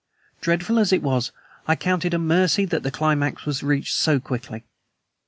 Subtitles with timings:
[0.41, 1.31] Dreadful as it was,
[1.67, 4.63] I count it a mercy that the climax was reached so quickly.